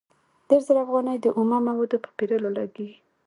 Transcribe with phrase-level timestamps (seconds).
[0.49, 2.97] دېرش زره افغانۍ د اومه موادو په پېرلو لګېږي